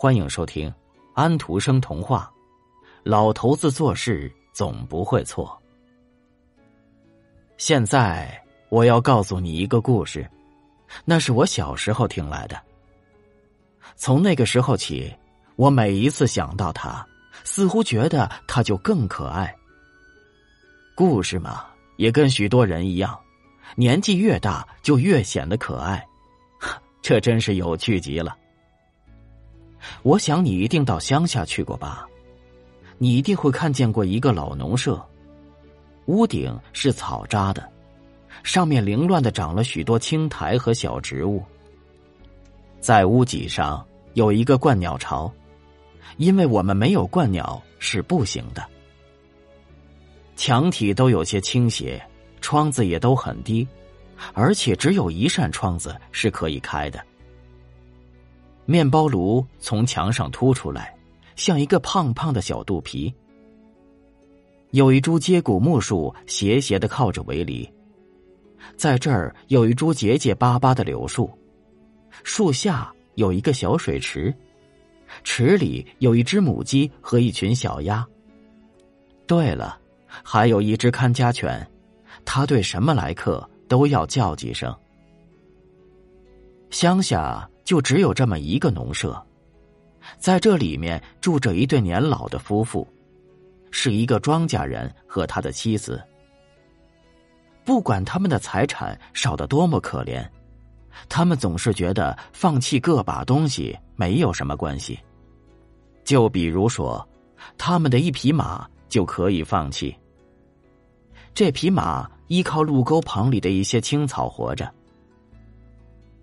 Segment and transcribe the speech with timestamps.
[0.00, 0.72] 欢迎收听
[1.12, 2.32] 安徒生童话
[3.02, 5.60] 《老头子做事总不会错》。
[7.56, 10.24] 现在我要告诉你一个故事，
[11.04, 12.56] 那是我小时候听来的。
[13.96, 15.12] 从那个时候起，
[15.56, 17.04] 我每一次想到他，
[17.42, 19.52] 似乎觉得他就更可爱。
[20.94, 23.18] 故事嘛，也跟许多人一样，
[23.74, 26.06] 年纪越大就越显得可爱，
[27.02, 28.36] 这真是有趣极了。
[30.02, 32.06] 我想你一定到乡下去过吧？
[32.98, 35.00] 你一定会看见过一个老农舍，
[36.06, 37.66] 屋顶是草扎的，
[38.42, 41.44] 上面凌乱的长了许多青苔和小植物。
[42.80, 45.32] 在屋脊上有一个鹳鸟巢，
[46.16, 48.64] 因为我们没有鹳鸟是不行的。
[50.34, 52.00] 墙体都有些倾斜，
[52.40, 53.66] 窗子也都很低，
[54.32, 57.00] 而且只有一扇窗子是可以开的。
[58.70, 60.94] 面包炉从墙上凸出来，
[61.36, 63.10] 像一个胖胖的小肚皮。
[64.72, 67.66] 有一株接骨木树斜斜的靠着围篱，
[68.76, 71.30] 在这儿有一株结结巴巴的柳树，
[72.22, 74.34] 树下有一个小水池，
[75.24, 78.06] 池里有一只母鸡和一群小鸭。
[79.26, 81.66] 对了，还有一只看家犬，
[82.22, 84.76] 它对什么来客都要叫几声。
[86.68, 87.48] 乡下。
[87.68, 89.22] 就只有这么一个农舍，
[90.16, 92.88] 在这里面住着一对年老的夫妇，
[93.70, 96.02] 是一个庄稼人和他的妻子。
[97.66, 100.26] 不管他们的财产少得多么可怜，
[101.10, 104.98] 他们总是觉得放弃个把东西没有什么关系。
[106.04, 107.06] 就比如说，
[107.58, 109.94] 他们的一匹马就可以放弃。
[111.34, 114.72] 这匹马依靠路沟旁里的一些青草活着。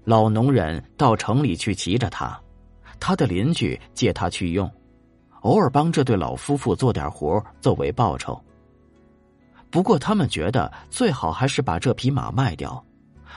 [0.06, 2.40] 老农人到城里去骑着它，
[3.00, 4.72] 他的邻居借他去用，
[5.42, 8.40] 偶尔帮这对老夫妇做点活作为报酬。
[9.72, 12.82] 不过他们觉得最好还是把这匹马卖掉，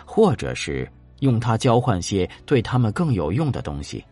[0.04, 0.88] 或者是
[1.20, 4.04] 用它交换些对他们更有用的东西。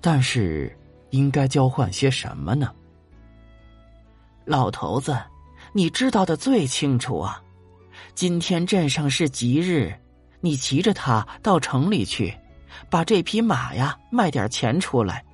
[0.00, 0.74] 但是
[1.10, 2.72] 应该交换些什么呢？
[4.44, 5.18] 老头子，
[5.72, 7.42] 你知道的最清楚啊！
[8.14, 9.92] 今天镇上是吉日。
[10.40, 12.34] 你骑着它到城里去，
[12.88, 15.24] 把这匹马呀卖点钱出来，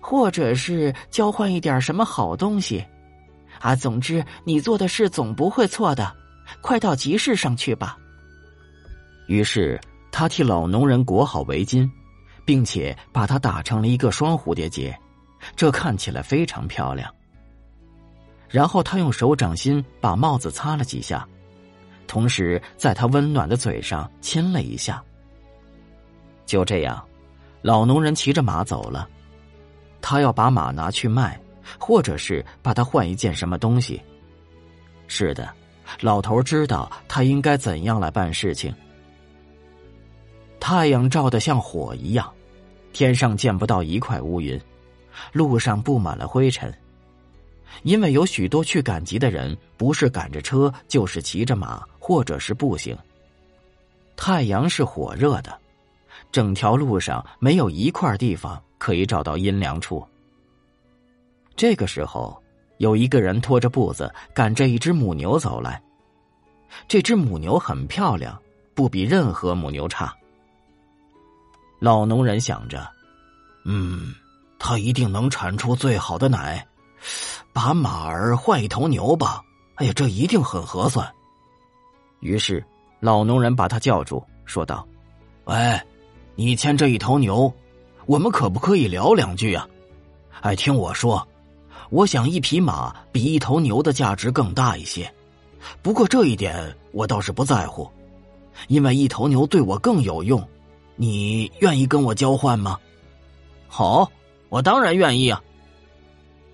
[0.00, 2.84] 或者是交换一点什么好东西，
[3.60, 6.16] 啊，总之你做的事总不会错的。
[6.60, 7.96] 快到集市上去吧。
[9.28, 11.88] 于是他替老农人裹好围巾，
[12.44, 14.98] 并且把它打成了一个双蝴蝶结，
[15.54, 17.08] 这看起来非常漂亮。
[18.48, 21.24] 然后他用手掌心把帽子擦了几下。
[22.10, 25.00] 同时，在他温暖的嘴上亲了一下。
[26.44, 27.00] 就这样，
[27.62, 29.08] 老农人骑着马走了。
[30.00, 31.40] 他要把马拿去卖，
[31.78, 34.02] 或者是把它换一件什么东西。
[35.06, 35.48] 是的，
[36.00, 38.74] 老头知道他应该怎样来办事情。
[40.58, 42.28] 太阳照得像火一样，
[42.92, 44.60] 天上见不到一块乌云，
[45.32, 46.74] 路上布满了灰尘。
[47.84, 52.98] 因为有许多去赶集的人，不是赶着车，就是骑着马，或者是步行。
[54.16, 55.56] 太阳是火热的，
[56.32, 60.04] 整条路上没有一块地方可以找到阴凉处。
[61.54, 62.36] 这个时候，
[62.78, 65.80] 有一个人拖着步子赶着一只母牛走来。
[66.88, 68.36] 这只母牛很漂亮，
[68.74, 70.12] 不比任何母牛差。
[71.78, 72.90] 老农人想着
[73.64, 74.12] ：“嗯，
[74.58, 76.66] 它一定能产出最好的奶。”
[77.54, 79.40] 把马儿换一头牛吧，
[79.76, 81.08] 哎呀，这一定很合算。
[82.20, 82.64] 于是，
[83.00, 84.86] 老农人把他叫住，说道
[85.44, 85.80] ：“喂，
[86.34, 87.52] 你牵这一头牛，
[88.06, 89.66] 我们可不可以聊两句啊？
[90.42, 91.26] 哎，听我说，
[91.90, 95.12] 我想一匹马比一头牛的价值更大一些。
[95.82, 97.90] 不过这一点我倒是不在乎，
[98.68, 100.46] 因为一头牛对我更有用。
[100.96, 102.78] 你愿意跟我交换吗？
[103.66, 104.10] 好，
[104.50, 105.42] 我当然愿意啊。”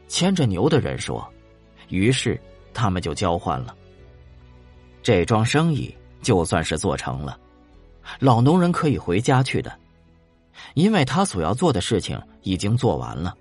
[0.06, 1.26] 牵着牛的人说
[1.90, 2.40] ：“于是
[2.72, 3.74] 他们就交换了。
[5.06, 7.38] 这桩生意就算是做成了，
[8.19, 9.73] 老农人可以回家去的，
[10.75, 13.32] 因为他所要做的事情已经做完了。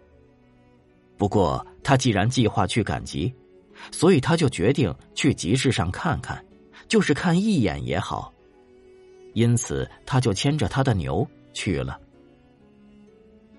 [1.18, 3.34] 不过他既然计划去赶集，
[3.92, 6.40] 所以他就决定去集市上看看，
[6.88, 8.32] 就是看一眼也好。
[9.34, 12.00] 因此，他就牵着他的牛去了。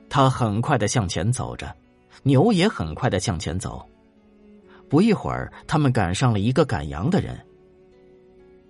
[0.08, 1.74] 他很快的向前走着。”
[2.22, 3.84] 牛也很快的向前走，
[4.88, 7.36] 不一会儿，他们赶上了一个赶羊的人。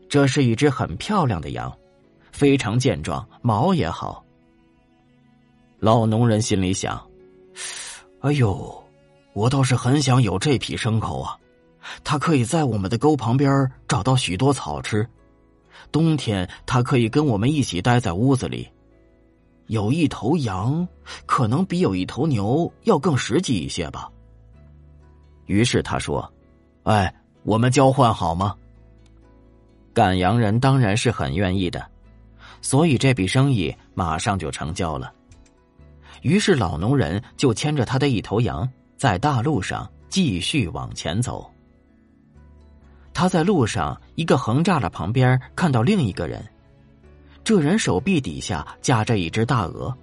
[0.09, 1.73] 这是一只很漂亮的羊，
[2.33, 4.25] 非常健壮，毛也好。
[5.79, 7.05] 老农人心里想：
[8.21, 8.85] 哎呦，
[9.35, 11.37] 我倒是很想有这匹牲口啊！
[12.03, 15.09] 它可以在我们的沟旁边找到许多草吃，
[15.93, 18.69] 冬天它可以跟我们一起待在屋子里。
[19.67, 20.87] 有一头羊，
[21.27, 24.11] 可能比有一头牛要更实际一些吧。
[25.47, 26.33] 于是他说
[26.85, 28.57] ：“哎，我们交换好吗？”
[29.97, 31.83] 赶羊人当然是很愿意的，
[32.61, 35.11] 所以这笔生意马上就成交了。
[36.21, 41.51] 于是老农人就牵着他的一头羊，在大路上继续往前走。
[43.15, 46.47] 他在路上一个横栅栏旁边看到另一个人。
[47.43, 49.97] 这人手臂底下夹着一只大鹅。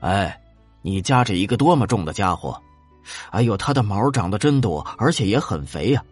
[0.00, 0.40] 哎，
[0.80, 2.58] 你夹着一个多么重的家伙！
[3.28, 6.02] 哎呦，它的毛长得真多，而且也很肥呀。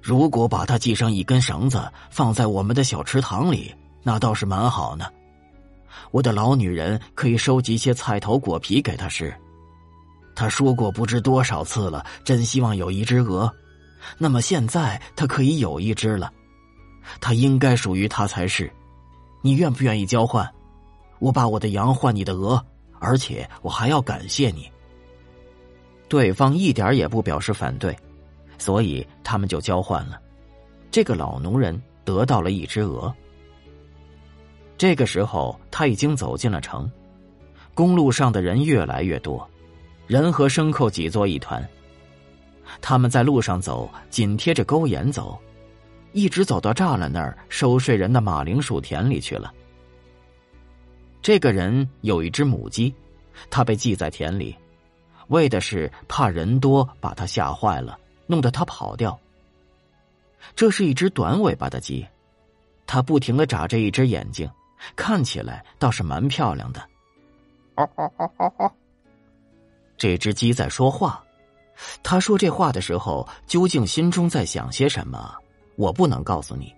[0.00, 1.80] 如果把它系上一根绳子，
[2.10, 5.06] 放在我们的小池塘里，那倒是蛮好呢。
[6.10, 9.34] 我的老女人可以收集些菜头果皮给他吃。
[10.34, 13.52] 他说过不知多少次了，真希望有一只鹅。
[14.16, 16.32] 那么现在他可以有一只了，
[17.20, 18.72] 它应该属于他才是。
[19.42, 20.48] 你愿不愿意交换？
[21.18, 22.64] 我把我的羊换你的鹅，
[23.00, 24.70] 而且我还要感谢你。
[26.08, 27.94] 对方一点也不表示反对，
[28.58, 30.20] 所以他们就交换了。
[30.90, 33.14] 这个老农人得到了一只鹅。
[34.76, 36.90] 这个时候他已经走进了城，
[37.74, 39.48] 公路上的人越来越多，
[40.06, 41.66] 人和牲口挤作一团。
[42.80, 45.38] 他们在路上走，紧贴着沟沿走。
[46.12, 49.52] 一直走到栅栏那儿收税人的马铃薯田里去了。
[51.20, 52.94] 这个人有一只母鸡，
[53.50, 54.56] 他被系在田里，
[55.28, 59.18] 为的是怕人多把他吓坏了，弄得他跑掉。
[60.54, 62.06] 这是一只短尾巴的鸡，
[62.86, 64.48] 它不停的眨着一只眼睛，
[64.94, 66.80] 看起来倒是蛮漂亮的。
[67.74, 68.72] 哦哦哦哦哦
[69.96, 71.24] 这只鸡在说话，
[72.04, 75.34] 他说这话的时候，究竟心中在想些什么？
[75.76, 76.72] 我不能告诉你。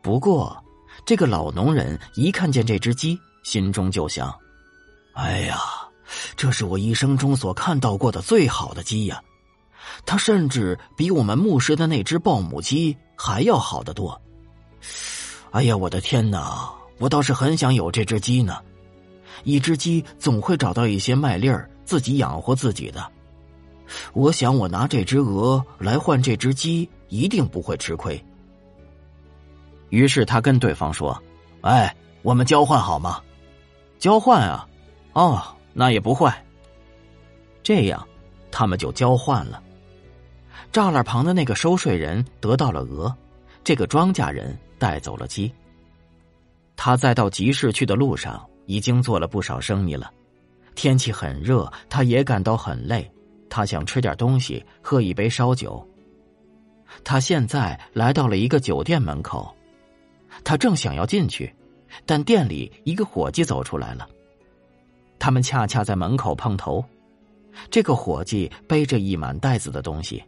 [0.00, 0.62] 不过，
[1.04, 4.32] 这个老农人一看见这只鸡，心中就想
[5.14, 5.58] ：“哎呀，
[6.36, 9.22] 这是我一生中所看到过的最好的鸡呀！
[10.04, 14.20] 它甚至比我们牧师的那只鲍母鸡还要好得多。
[15.50, 16.72] 哎呀，我的天哪！
[16.98, 18.58] 我倒是很想有这只鸡呢。
[19.44, 23.06] 一只鸡总会找到一些麦粒儿，自己养活自己的。
[24.12, 28.18] 我想，我拿这只鹅来换这只鸡。”一定不会吃亏。
[29.90, 31.22] 于是他跟对方说
[31.60, 33.20] ：“哎，我们交换好吗？
[33.98, 34.66] 交换啊，
[35.12, 35.42] 哦，
[35.74, 36.42] 那也不坏。
[37.62, 38.08] 这样，
[38.50, 39.62] 他们就交换了。
[40.72, 43.14] 栅栏旁的那个收税人得到了鹅，
[43.62, 45.52] 这个庄稼人带走了鸡。
[46.76, 50.10] 他在到集市去的路上已经做了不少生意了。
[50.74, 53.08] 天气很热，他也感到很累，
[53.50, 55.86] 他想吃点东西，喝一杯烧酒。”
[57.04, 59.54] 他现在来到了一个酒店门口，
[60.42, 61.54] 他正想要进去，
[62.06, 64.08] 但店里一个伙计走出来了。
[65.18, 66.82] 他们恰恰在门口碰头。
[67.70, 70.24] 这个伙计背着一满袋子的东西。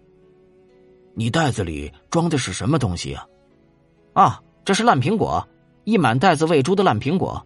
[1.15, 3.27] 你袋子里装的是什么东西啊？
[4.15, 5.47] 啊，这是烂苹果，
[5.85, 7.45] 一满袋子喂猪的烂苹果。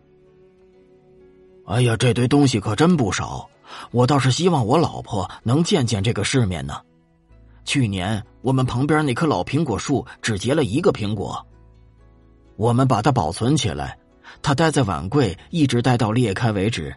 [1.67, 3.49] 哎呀，这堆东西可真不少，
[3.91, 6.81] 我倒是希望我老婆能见见这个世面呢。
[7.65, 11.47] 去年我们旁边那棵老苹果树只结了一个苹果，
[12.57, 13.99] 我们把它保存起来，
[14.41, 16.95] 它待在碗柜，一直待到裂开为止。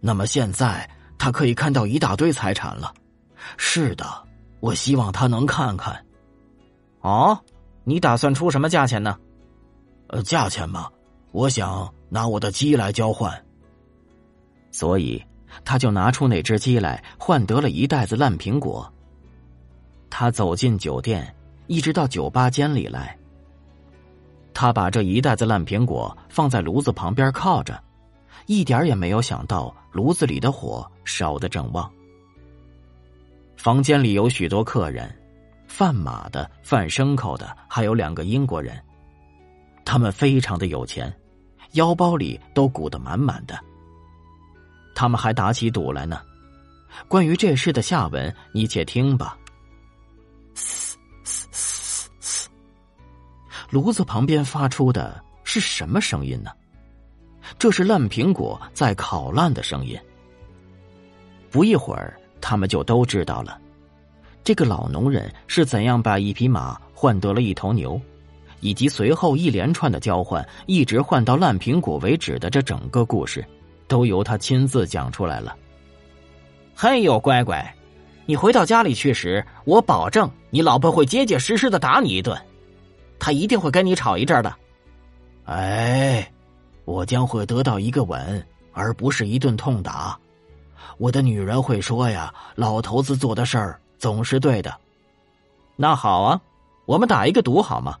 [0.00, 2.92] 那么现在他可以看到一大堆财产了。
[3.56, 4.04] 是的，
[4.62, 6.06] 我希望他能看看。
[7.00, 7.36] 哦，
[7.82, 9.18] 你打算出什么价钱呢？
[10.06, 10.88] 呃，价钱嘛，
[11.32, 13.44] 我想拿我的鸡来交换。
[14.70, 15.20] 所以
[15.64, 18.90] 他就拿出那只鸡来，换得了一袋子烂苹果。
[20.08, 21.34] 他走进酒店，
[21.66, 23.18] 一直到酒吧间里来。
[24.54, 27.82] 他把这一袋子烂苹果放在炉子旁边靠着，
[28.46, 31.90] 一点也没有想到炉子里的火烧得正旺。
[33.62, 35.08] 房间里有许多客人，
[35.68, 38.76] 贩马的、贩牲口的，还有两个英国人。
[39.84, 41.14] 他们非常的有钱，
[41.74, 43.56] 腰包里都鼓得满满的。
[44.96, 46.20] 他们还打起赌来呢。
[47.06, 49.38] 关于这事的下文，你且听吧。
[50.54, 52.48] 嘶嘶嘶嘶
[53.70, 56.50] 炉子旁边发出的是什么声音呢？
[57.60, 59.96] 这是烂苹果在烤烂的声音。
[61.48, 63.58] 不一会儿，他们就都知道了，
[64.44, 67.98] 这个老农人是怎样把一匹马换得了一头牛，
[68.60, 73.42] 以及随后一连串的交换，一直换到烂苹果为止的这整个故事，
[73.86, 75.56] 都由他亲自讲出来了。
[76.74, 77.74] 嘿呦，乖乖，
[78.26, 82.36] 你回到家里去时，我保证你老婆会结结实实的打你一顿，
[83.18, 84.52] 她一定会跟你吵一阵的。
[85.44, 86.28] 哎，
[86.84, 90.18] 我将会得到一个吻，而不是一顿痛打。
[90.98, 94.74] 我的女人会说呀，老头子做的事儿总是对的。
[95.76, 96.40] 那好啊，
[96.86, 97.96] 我们打一个赌好吗？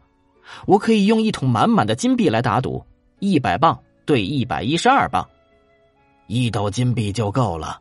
[0.66, 2.84] 我可以用一桶满满的金币来打赌，
[3.20, 5.26] 一百磅对一百一十二磅，
[6.26, 7.80] 一斗金币就够了。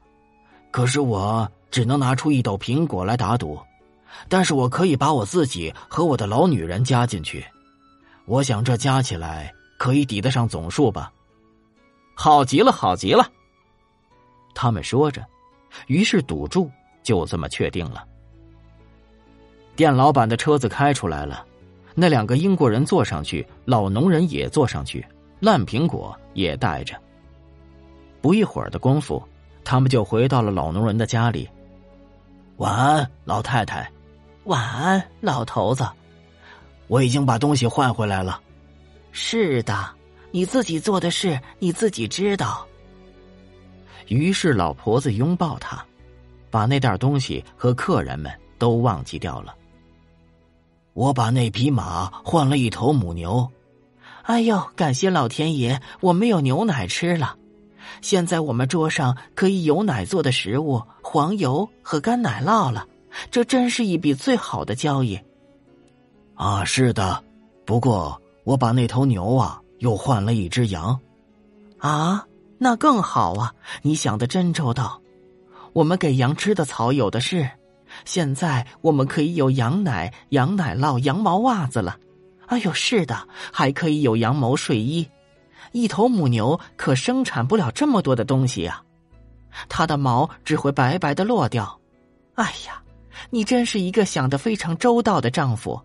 [0.71, 3.59] 可是我只能拿出一斗苹果来打赌，
[4.29, 7.45] 但是我可以把我自己和我的老女人加进去。
[8.25, 11.11] 我想这加起来可以抵得上总数吧？
[12.15, 13.27] 好极了，好极了！
[14.53, 15.25] 他们说着，
[15.87, 16.69] 于是赌注
[17.03, 18.05] 就这么确定了。
[19.75, 21.45] 店老板的车子开出来了，
[21.95, 25.05] 那两个英国人坐上去，老农人也坐上去，
[25.39, 26.95] 烂苹果也带着。
[28.21, 29.21] 不一会儿的功夫。
[29.63, 31.47] 他们就回到了老农人的家里。
[32.57, 33.89] 晚安，老太太。
[34.45, 35.87] 晚安，老头子。
[36.87, 38.41] 我已经把东西换回来了。
[39.11, 39.87] 是的，
[40.31, 42.67] 你自己做的事你自己知道。
[44.11, 45.81] 于是老婆子拥抱他，
[46.49, 49.55] 把那袋东西和客人们都忘记掉了。
[50.91, 53.49] 我把那匹马换了一头母牛。
[54.23, 57.37] 哎呦，感谢老天爷，我没有牛奶吃了。
[58.01, 62.85] 现在我们桌上可以有奶做的食物、黄油和干奶酪了，
[63.31, 65.17] 这真是一笔最好的交易。
[66.35, 67.23] 啊，是的，
[67.65, 70.99] 不过我把那头牛啊又换了一只羊。
[71.77, 72.25] 啊，
[72.63, 73.51] 那更好啊！
[73.81, 75.01] 你想的真周到。
[75.73, 77.49] 我们给羊吃的草有的是，
[78.05, 81.97] 现在我们可以有羊奶、羊奶酪、羊毛袜子了。
[82.45, 85.09] 哎呦，是的，还可以有羊毛睡衣。
[85.71, 88.79] 一头母牛可生产不了这么多的东西呀，
[89.67, 91.79] 它的毛只会白白的落掉。
[92.35, 92.79] 哎呀，
[93.31, 95.81] 你真是一个想得非常周到的丈夫。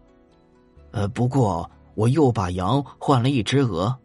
[0.90, 3.96] 呃，不过我又把羊换了一只鹅。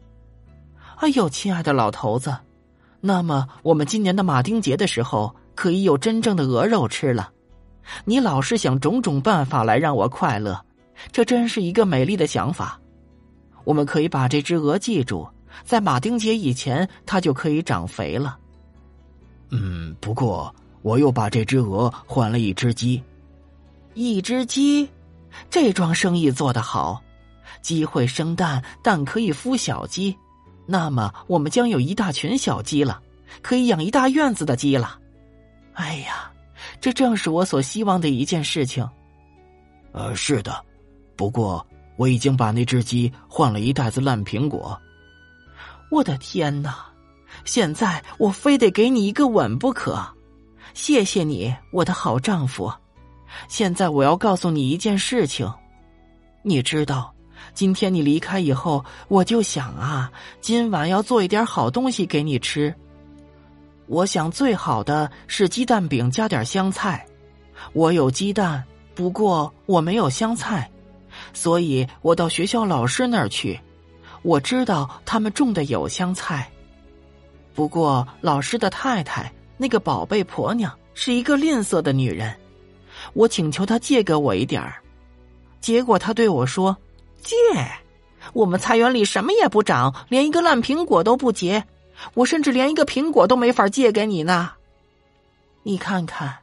[1.00, 2.34] 哎呦，亲爱的老头子，
[3.02, 7.32] 那么我们今年的马丁节的时候可以有真正的鹅肉吃了。
[8.06, 10.64] 你老是想种种办法来让我快乐，
[11.12, 12.80] 这真是一个美丽的想法。
[13.64, 15.28] 我们可以把这只鹅记住。
[15.66, 18.38] 在马丁节以前，它就可以长肥了。
[19.50, 23.04] 嗯，不过我又把这只鹅换了一只鸡。
[23.94, 24.88] 一只鸡，
[25.50, 27.02] 这桩生意做得好。
[27.62, 30.16] 鸡会生蛋，蛋可以孵小鸡，
[30.72, 33.02] 那么我们将有一大群小鸡了，
[33.42, 34.98] 可以养一大院子的鸡了。
[35.74, 36.32] 哎呀，
[36.80, 38.90] 这正是我所希望的一件事情。
[39.92, 40.64] 呃，是的，
[41.18, 44.80] 不过我已经把那只鸡换了一袋子烂苹果。
[45.92, 46.86] 我的天哪！
[47.44, 50.02] 现在我非得给你一个吻不可。
[50.74, 52.72] 谢谢你，我的好丈夫。
[53.50, 55.52] 现在我要告诉你一件事情。
[56.44, 57.14] 你知道，
[57.54, 62.74] 今天你离开以后，我就想啊，今晚要做一点好东西给你吃。
[63.88, 67.06] 我想最好的是鸡蛋饼加点香菜。
[67.74, 68.64] 我有鸡蛋，
[68.96, 70.70] 不过我没有香菜，
[71.34, 73.60] 所以我到学校老师那儿去。
[74.24, 76.50] 我知道他们种的有香菜，
[77.54, 82.36] 不过老师的太太那个宝贝婆娘是一个吝啬的女人，
[83.14, 84.76] 我请求她借给我一点儿，
[85.60, 86.78] 结果她对我说
[87.22, 87.36] ：“借？
[88.34, 91.66] 我们菜园里什么也不长，连一个烂苹果都不结，
[92.14, 94.52] 我甚至连一个苹果都没法借给你呢。
[95.64, 96.38] 你看看，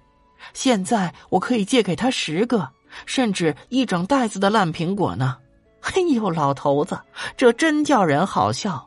[0.54, 2.68] 现在我可以借给他十个，
[3.06, 5.36] 甚至一整袋子的烂苹果呢。”
[5.80, 6.98] 嘿呦，老头子，
[7.36, 8.86] 这真叫人好笑。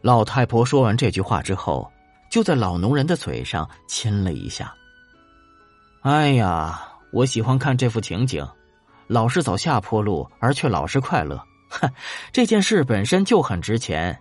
[0.00, 1.90] 老太婆说完这句话之后，
[2.30, 4.72] 就在老农人的嘴上亲了一下。
[6.02, 6.80] 哎呀，
[7.12, 8.46] 我喜欢看这幅情景，
[9.06, 11.42] 老是走下坡路，而却老是快乐。
[11.68, 11.90] 哼，
[12.32, 14.16] 这件事本身就很值钱。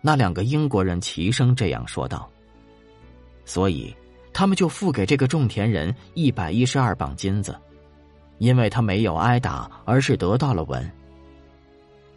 [0.00, 2.28] 那两个英国人齐声这样说道。
[3.44, 3.94] 所以，
[4.32, 7.58] 他们就付给这个种田人一百一十二磅金子。
[8.38, 10.90] 因为他没有挨打，而是得到了吻。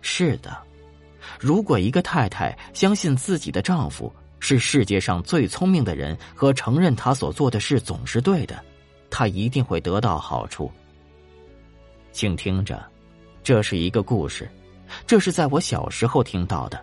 [0.02, 0.58] 是的，
[1.38, 8.58] 如果一个太太相信自己的丈夫是世界上最聪明的人，和承认他所做的事总是对的，
[9.10, 10.72] 她一定会得到好处。
[12.14, 12.82] 请听着，
[13.44, 14.50] 这是一个故事，
[15.06, 16.82] 这是在我小时候听到的。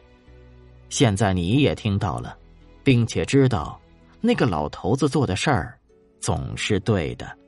[0.90, 2.36] 现在你也听到了，
[2.82, 3.80] 并且知道
[4.20, 5.78] 那个老头子做的事儿
[6.20, 7.39] 总是对的。